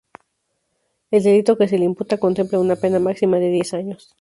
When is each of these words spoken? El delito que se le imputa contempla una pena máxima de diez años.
El 1.11 1.21
delito 1.21 1.59
que 1.59 1.67
se 1.67 1.77
le 1.77 1.85
imputa 1.85 2.17
contempla 2.17 2.57
una 2.57 2.75
pena 2.75 2.97
máxima 2.97 3.37
de 3.37 3.49
diez 3.51 3.71
años. 3.75 4.09